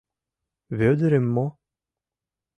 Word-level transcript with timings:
—Вӧдырым 0.77 1.25
мо? 1.35 1.47